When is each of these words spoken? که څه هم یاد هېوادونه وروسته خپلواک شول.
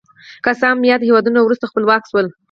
که 0.43 0.51
څه 0.59 0.65
هم 0.71 0.79
یاد 0.89 1.01
هېوادونه 1.07 1.39
وروسته 1.41 1.69
خپلواک 1.71 2.03
شول. 2.11 2.27